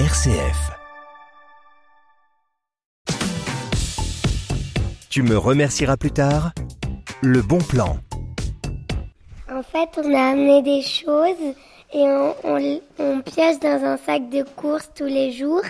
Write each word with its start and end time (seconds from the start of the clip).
RCF. 0.00 0.72
Tu 5.08 5.22
me 5.22 5.36
remercieras 5.36 5.96
plus 5.96 6.10
tard 6.10 6.50
Le 7.22 7.40
bon 7.42 7.58
plan. 7.58 7.98
En 9.48 9.62
fait, 9.62 9.88
on 9.96 10.12
a 10.12 10.32
amené 10.32 10.62
des 10.62 10.82
choses 10.82 11.54
et 11.92 12.02
on, 12.02 13.20
pioche 13.20 13.60
dans 13.60 13.84
un 13.84 13.96
sac 13.96 14.28
de 14.30 14.42
course 14.56 14.90
tous 14.96 15.04
les 15.04 15.30
jours 15.30 15.62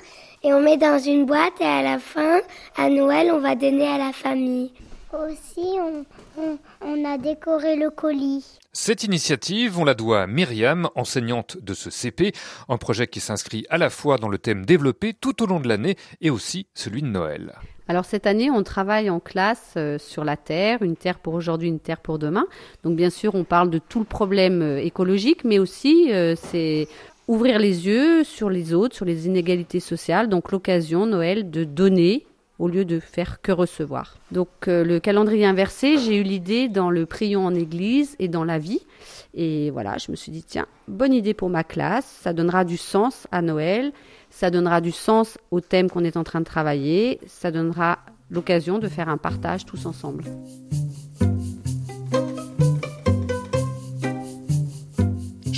et 0.43 0.55
on 0.55 0.61
met 0.63 0.79
dans 0.79 0.99
une 0.99 1.27
boîte 1.27 1.61
et 1.61 1.67
à 1.67 1.83
la 1.83 1.99
fin, 1.99 2.41
à 2.79 2.89
Noël, 2.89 3.31
on 3.31 3.41
va 3.41 3.55
donner 3.55 3.87
à 3.87 3.99
la 3.99 4.15
famille. 4.15 4.73
Aussi, 5.15 5.79
on, 5.81 6.05
on, 6.37 6.59
on 6.81 7.05
a 7.05 7.19
décoré 7.19 7.77
le 7.77 7.91
colis. 7.91 8.59
Cette 8.73 9.05
initiative, 9.05 9.79
on 9.79 9.85
la 9.85 9.95
doit 9.95 10.23
à 10.23 10.27
Myriam, 10.27 10.89
enseignante 10.97 11.57
de 11.63 11.73
ce 11.73 11.89
CP, 11.89 12.33
un 12.69 12.77
projet 12.77 13.07
qui 13.07 13.21
s'inscrit 13.21 13.65
à 13.71 13.79
la 13.79 13.91
fois 13.91 14.19
dans 14.19 14.29
le 14.29 14.39
thème 14.39 14.67
développé 14.67 15.15
tout 15.15 15.43
au 15.43 15.47
long 15.47 15.61
de 15.61 15.69
l'année 15.69 15.97
et 16.21 16.31
aussi 16.31 16.67
celui 16.75 17.03
de 17.03 17.07
Noël. 17.07 17.55
Alors 17.87 18.05
cette 18.05 18.27
année, 18.27 18.51
on 18.51 18.65
travaille 18.65 19.11
en 19.11 19.21
classe 19.21 19.75
euh, 19.77 19.99
sur 19.99 20.25
la 20.25 20.37
Terre, 20.37 20.83
une 20.83 20.97
Terre 20.97 21.19
pour 21.21 21.35
aujourd'hui, 21.35 21.69
une 21.69 21.81
Terre 21.81 22.01
pour 22.01 22.19
demain. 22.19 22.47
Donc 22.83 22.97
bien 22.97 23.11
sûr, 23.11 23.35
on 23.35 23.45
parle 23.45 23.71
de 23.71 23.79
tout 23.79 24.01
le 24.01 24.07
problème 24.07 24.63
euh, 24.63 24.79
écologique, 24.79 25.45
mais 25.45 25.59
aussi 25.61 26.11
euh, 26.13 26.35
c'est 26.35 26.89
ouvrir 27.29 27.59
les 27.59 27.87
yeux 27.87 28.25
sur 28.25 28.51
les 28.51 28.75
autres, 28.75 28.97
sur 28.97 29.05
les 29.05 29.27
inégalités 29.27 29.81
sociales. 29.81 30.29
Donc 30.29 30.51
l'occasion, 30.51 31.07
Noël, 31.07 31.51
de 31.51 31.63
donner 31.63 32.27
au 32.59 32.69
lieu 32.69 32.85
de 32.85 33.01
faire 33.01 33.41
que 33.41 33.53
recevoir. 33.53 34.17
Donc 34.31 34.49
euh, 34.69 34.85
le 34.85 35.01
calendrier 35.01 35.45
inversé, 35.45 35.99
j'ai 35.99 36.17
eu 36.17 36.23
l'idée 36.23 36.69
dans 36.69 36.91
le 36.91 37.07
prion 37.07 37.45
en 37.45 37.55
église 37.55 38.15
et 38.19 38.29
dans 38.29 38.45
la 38.45 38.59
vie. 38.59 38.87
Et 39.35 39.71
voilà, 39.71 39.99
je 39.99 40.11
me 40.11 40.17
suis 40.17 40.31
dit, 40.31 40.45
tiens, 40.45 40.67
bonne 40.87 41.13
idée 41.13 41.35
pour 41.35 41.51
ma 41.51 41.65
classe, 41.65 42.07
ça 42.23 42.33
donnera 42.33 42.65
du 42.65 42.77
sens 42.77 43.27
à 43.33 43.43
Noël, 43.43 43.93
ça 44.31 44.51
donnera 44.51 44.81
du 44.81 44.93
sens 44.93 45.39
au 45.51 45.61
thème 45.61 45.91
qu'on 45.91 46.05
est 46.05 46.17
en 46.17 46.25
train 46.25 46.41
de 46.41 46.45
travailler, 46.45 47.21
ça 47.27 47.51
donnera 47.51 47.99
l'occasion 48.31 48.79
de 48.79 48.89
faire 48.89 49.09
un 49.09 49.19
partage 49.19 49.65
tous 49.65 49.87
ensemble. 49.87 50.25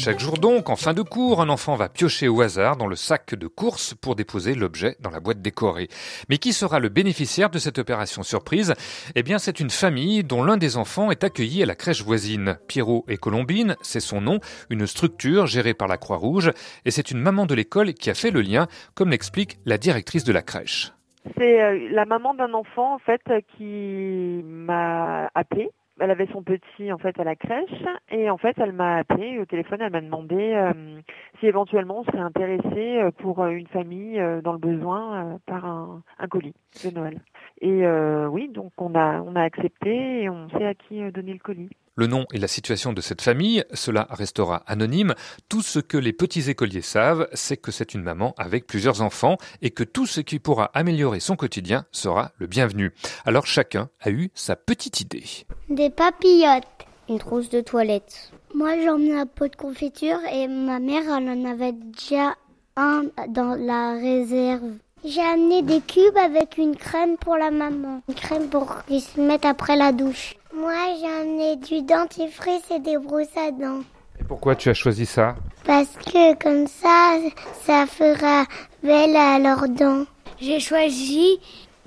Chaque 0.07 0.21
jour 0.21 0.39
donc, 0.39 0.71
en 0.71 0.77
fin 0.77 0.95
de 0.95 1.03
cours, 1.03 1.41
un 1.41 1.49
enfant 1.49 1.75
va 1.75 1.89
piocher 1.89 2.29
au 2.29 2.41
hasard 2.41 2.77
dans 2.77 2.87
le 2.87 2.95
sac 2.95 3.35
de 3.35 3.49
course 3.49 3.93
pour 3.93 4.15
déposer 4.15 4.55
l'objet 4.55 4.95
dans 5.01 5.11
la 5.11 5.19
boîte 5.19 5.43
décorée. 5.43 5.89
Mais 6.29 6.39
qui 6.39 6.53
sera 6.53 6.79
le 6.79 6.89
bénéficiaire 6.89 7.51
de 7.51 7.59
cette 7.59 7.81
opération 7.81 8.23
surprise? 8.23 8.75
Eh 9.17 9.25
bien, 9.25 9.41
c'est 9.41 9.59
une 9.59 9.69
famille 9.69 10.23
dont 10.23 10.45
l'un 10.45 10.59
des 10.59 10.77
enfants 10.77 11.11
est 11.11 11.25
accueilli 11.25 11.61
à 11.65 11.67
la 11.67 11.75
crèche 11.75 12.05
voisine. 12.05 12.57
Pierrot 12.69 13.05
et 13.09 13.17
Colombine, 13.17 13.75
c'est 13.83 13.99
son 13.99 14.21
nom, 14.21 14.39
une 14.71 14.87
structure 14.87 15.49
gérée 15.49 15.75
par 15.75 15.89
la 15.89 15.97
Croix-Rouge, 15.97 16.53
et 16.85 16.93
c'est 16.93 17.11
une 17.11 17.19
maman 17.19 17.45
de 17.45 17.57
l'école 17.57 17.93
qui 17.93 18.09
a 18.09 18.15
fait 18.15 18.31
le 18.31 18.43
lien, 18.43 18.69
comme 18.95 19.11
l'explique 19.11 19.59
la 19.65 19.77
directrice 19.77 20.23
de 20.23 20.33
la 20.33 20.43
crèche. 20.43 20.93
C'est 21.37 21.61
euh, 21.61 21.89
la 21.91 22.05
maman 22.05 22.33
d'un 22.33 22.55
enfant 22.55 22.95
en 22.95 22.99
fait 23.01 23.23
qui 23.57 24.41
m'a 24.45 25.29
appelé 25.35 25.73
elle 26.01 26.11
avait 26.11 26.29
son 26.33 26.43
petit 26.43 26.93
en 26.93 26.99
fait 26.99 27.19
à 27.19 27.25
la 27.25 27.37
crèche 27.37 27.85
et 28.11 28.31
en 28.31 28.37
fait 28.37 28.57
elle 28.59 28.73
m'a 28.73 28.97
appelé 28.97 29.39
au 29.39 29.45
téléphone 29.45 29.81
elle 29.81 29.93
m'a 29.93 30.01
demandé 30.01 30.55
euh, 30.55 31.01
si 31.41 31.47
éventuellement 31.47 32.01
on 32.01 32.05
serait 32.05 32.19
intéressé 32.19 32.99
euh, 32.99 33.11
pour 33.11 33.43
euh, 33.43 33.51
une 33.51 33.67
famille 33.69 34.23
dans 34.43 34.53
le 34.53 34.59
besoin 34.59 35.39
par 35.47 35.65
un 35.65 36.03
colis 36.29 36.55
de 36.85 36.91
Noël 36.91 37.21
et 37.61 37.87
euh, 37.87 38.27
oui 38.29 38.49
donc 38.49 38.73
on 38.79 38.95
a 38.95 39.21
on 39.23 39.35
a 39.37 39.43
accepté 39.43 40.23
et 40.23 40.31
on 40.31 40.49
sait 40.51 40.67
à 40.67 40.75
qui 40.75 41.03
euh, 41.03 41.11
donner 41.11 41.33
le 41.33 41.39
colis 41.39 41.71
Le 41.97 42.07
nom 42.07 42.27
et 42.33 42.39
la 42.39 42.49
situation 42.49 42.93
de 42.93 43.01
cette 43.01 43.23
famille, 43.23 43.65
cela 43.73 44.07
restera 44.11 44.63
anonyme. 44.67 45.15
Tout 45.49 45.63
ce 45.63 45.79
que 45.79 45.97
les 45.97 46.13
petits 46.13 46.51
écoliers 46.51 46.83
savent, 46.83 47.27
c'est 47.33 47.57
que 47.57 47.73
c'est 47.73 47.95
une 47.95 48.03
maman 48.03 48.35
avec 48.37 48.67
plusieurs 48.67 49.01
enfants 49.01 49.39
et 49.63 49.71
que 49.71 49.85
tout 49.85 50.05
ce 50.05 50.21
qui 50.21 50.39
pourra 50.39 50.71
améliorer 50.75 51.21
son 51.21 51.37
quotidien 51.37 51.87
sera 51.93 52.33
le 52.39 52.47
bienvenu. 52.47 52.93
Alors 53.25 53.47
chacun 53.47 53.89
a 54.01 54.11
eu 54.11 54.31
sa 54.35 54.57
petite 54.57 55.01
idée. 55.01 55.25
Des 55.71 55.89
papillotes. 55.89 56.87
Une 57.09 57.19
trousse 57.19 57.49
de 57.51 57.61
toilette. 57.61 58.33
Moi, 58.53 58.81
j'ai 58.81 58.89
emmené 58.89 59.17
un 59.17 59.27
pot 59.27 59.49
de 59.49 59.55
confiture 59.55 60.19
et 60.33 60.49
ma 60.49 60.81
mère, 60.81 61.03
elle 61.05 61.29
en 61.29 61.45
avait 61.45 61.73
déjà 61.73 62.35
un 62.77 63.05
dans 63.29 63.55
la 63.55 63.93
réserve. 63.93 64.73
J'ai 65.05 65.21
amené 65.23 65.63
des 65.63 65.81
cubes 65.81 66.17
avec 66.17 66.59
une 66.59 66.75
crème 66.75 67.17
pour 67.19 67.37
la 67.37 67.53
maman. 67.53 68.01
Une 68.09 68.15
crème 68.15 68.49
pour 68.49 68.85
qu'ils 68.87 69.01
se 69.01 69.21
mettent 69.21 69.45
après 69.45 69.77
la 69.77 69.93
douche. 69.93 70.35
Moi, 70.53 70.73
j'ai 70.99 71.07
amené 71.07 71.57
du 71.57 71.83
dentifrice 71.83 72.65
et 72.75 72.81
des 72.81 72.99
brosses 72.99 73.37
à 73.37 73.53
dents. 73.53 73.83
Et 74.19 74.25
pourquoi 74.25 74.57
tu 74.57 74.69
as 74.69 74.75
choisi 74.75 75.07
ça 75.07 75.37
Parce 75.65 75.91
que 75.91 76.35
comme 76.43 76.67
ça, 76.67 77.19
ça 77.63 77.87
fera 77.87 78.47
belle 78.83 79.15
à 79.15 79.39
leurs 79.39 79.69
dents. 79.69 80.07
J'ai 80.41 80.59
choisi 80.59 81.39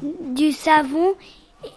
du 0.02 0.54
savon 0.54 1.14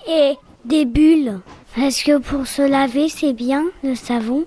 et 0.08 0.34
des 0.64 0.84
bulles. 0.84 1.40
Parce 1.74 2.02
que 2.04 2.18
pour 2.18 2.46
se 2.46 2.62
laver, 2.62 3.08
c'est 3.08 3.32
bien 3.32 3.64
le 3.82 3.96
savon. 3.96 4.44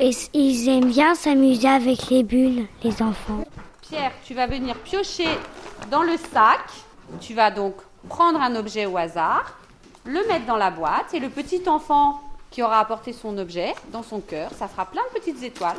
Et 0.00 0.10
ils 0.34 0.68
aiment 0.68 0.90
bien 0.90 1.14
s'amuser 1.14 1.68
avec 1.68 2.08
les 2.10 2.24
bulles, 2.24 2.66
les 2.82 3.00
enfants. 3.02 3.44
Pierre, 3.88 4.10
tu 4.24 4.34
vas 4.34 4.48
venir 4.48 4.74
piocher 4.76 5.28
dans 5.90 6.02
le 6.02 6.16
sac. 6.16 6.60
Tu 7.20 7.34
vas 7.34 7.52
donc 7.52 7.74
prendre 8.08 8.40
un 8.40 8.56
objet 8.56 8.84
au 8.84 8.96
hasard, 8.96 9.56
le 10.04 10.26
mettre 10.26 10.44
dans 10.44 10.56
la 10.56 10.72
boîte 10.72 11.14
et 11.14 11.20
le 11.20 11.28
petit 11.28 11.68
enfant 11.68 12.20
qui 12.50 12.62
aura 12.62 12.80
apporté 12.80 13.12
son 13.12 13.38
objet 13.38 13.74
dans 13.92 14.02
son 14.02 14.20
cœur, 14.20 14.50
ça 14.58 14.66
fera 14.66 14.86
plein 14.86 15.02
de 15.14 15.20
petites 15.20 15.42
étoiles 15.42 15.76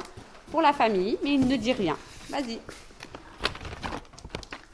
pour 0.51 0.62
la 0.62 0.72
famille, 0.72 1.18
mais 1.22 1.34
il 1.34 1.47
ne 1.47 1.56
dit 1.57 1.73
rien. 1.73 1.97
Vas-y. 2.29 2.59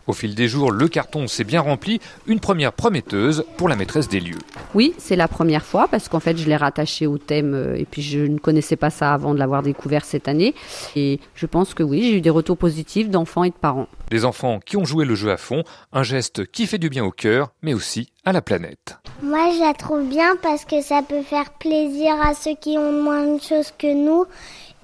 Au 0.06 0.14
fil 0.14 0.36
des 0.36 0.47
jours, 0.47 0.72
le 0.72 0.88
carton 0.88 1.28
s'est 1.28 1.44
bien 1.44 1.62
rempli, 1.62 2.00
une 2.28 2.40
première 2.40 2.74
prometteuse 2.74 3.46
pour 3.58 3.69
la 3.69 3.75
maîtresse 3.75 4.09
des 4.09 4.19
lieux. 4.19 4.40
Oui, 4.74 4.94
c'est 4.97 5.16
la 5.16 5.28
première 5.28 5.66
fois 5.66 5.88
parce 5.88 6.09
qu'en 6.09 6.19
fait, 6.19 6.38
je 6.38 6.47
l'ai 6.47 6.58
rattaché 6.58 7.08
au 7.08 7.18
thème 7.18 7.53
euh, 7.53 7.75
et 7.75 7.86
puis 7.86 8.02
je 8.02 8.19
ne 8.19 8.38
connaissais 8.38 8.75
pas 8.75 8.90
ça 8.90 9.14
avant 9.14 9.34
de 9.34 9.40
l'avoir 9.40 9.64
découvert 9.64 10.03
cette 10.03 10.28
année. 10.28 10.56
Et 10.96 11.19
je 11.36 11.46
pense 11.46 11.74
que 11.74 11.84
oui, 11.84 12.03
j'ai 12.03 12.18
eu 12.18 12.22
des 12.22 12.30
retours 12.30 12.58
positifs 12.58 13.09
d'enfants 13.09 13.46
et 13.46 13.50
de 13.50 13.56
parents. 13.56 13.88
Des 14.09 14.25
enfants 14.25 14.59
qui 14.66 14.78
ont 14.78 14.86
joué 14.86 15.06
le 15.06 15.16
jeu 15.16 15.31
à 15.31 15.38
fond, 15.38 15.64
un 15.94 16.03
geste 16.03 16.46
qui 16.52 16.68
fait 16.68 16.78
du 16.78 16.90
bien 16.90 17.06
au 17.06 17.12
cœur, 17.12 17.52
mais 17.62 17.74
aussi 17.74 18.09
à 18.25 18.34
la 18.34 18.41
planète. 18.41 18.97
Moi, 19.22 19.52
je 19.53 19.59
la 19.59 19.74
trouve 19.74 20.08
bien 20.08 20.35
parce 20.41 20.66
que 20.66 20.81
ça 20.81 21.02
peut 21.08 21.24
faire 21.24 21.52
plaisir 21.52 22.14
à 22.22 22.34
ceux 22.34 22.56
qui 22.59 22.78
ont 22.78 23.03
moins 23.03 23.35
de 23.35 23.41
choses 23.41 23.74
que 23.78 23.94
nous. 23.94 24.25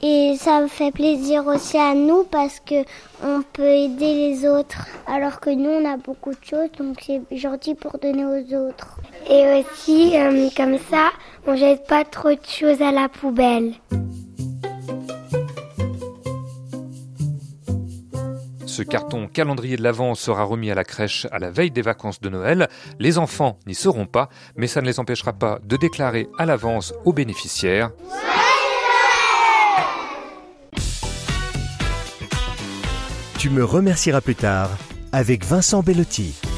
Et 0.02 0.36
ça 0.38 0.62
me 0.62 0.68
fait 0.68 0.92
plaisir 0.92 1.46
aussi 1.48 1.78
à 1.78 1.94
nous 1.94 2.24
parce 2.24 2.62
que 2.62 2.86
on 3.22 3.42
peut 3.54 3.68
aider 3.68 4.14
les 4.14 4.48
autres. 4.48 4.88
Alors 5.06 5.42
que 5.42 5.50
nous, 5.50 5.70
on 5.70 5.86
a 5.86 5.98
beaucoup 5.98 6.32
de 6.32 6.38
choses, 6.42 6.72
donc 6.78 7.04
c'est 7.06 7.22
gentil 7.38 7.76
pour 7.76 7.98
donner 8.00 8.24
aux 8.24 8.56
autres. 8.56 9.02
Et 9.30 9.62
aussi, 9.62 10.18
euh, 10.18 10.48
comme 10.56 10.78
ça, 10.90 11.10
on 11.46 11.56
jette 11.56 11.86
pas 11.86 12.06
trop 12.06 12.30
de 12.30 12.40
choses 12.48 12.82
à 12.82 12.94
la 12.94 13.10
poubelle. 13.10 13.74
Ce 18.66 18.84
carton 18.84 19.28
calendrier 19.28 19.76
de 19.76 19.84
l'Avent 19.84 20.16
sera 20.16 20.44
remis 20.44 20.72
à 20.72 20.76
la 20.76 20.86
crèche 20.86 21.28
à 21.34 21.40
la 21.40 21.52
veille 21.52 21.72
des 21.72 21.82
vacances 21.82 22.22
de 22.22 22.30
Noël. 22.30 22.70
Les 23.00 23.18
enfants 23.18 23.60
n'y 23.68 23.76
seront 23.76 24.06
pas, 24.06 24.30
mais 24.56 24.68
ça 24.68 24.80
ne 24.80 24.86
les 24.86 25.02
empêchera 25.02 25.34
pas 25.34 25.60
de 25.66 25.76
déclarer 25.76 26.30
à 26.38 26.46
l'avance 26.46 26.94
aux 27.04 27.12
bénéficiaires 27.12 27.92
Tu 33.40 33.50
me 33.50 33.64
remercieras 33.64 34.20
plus 34.20 34.36
tard 34.36 34.70
avec 35.14 35.46
Vincent 35.46 35.82
Bellotti. 35.82 36.49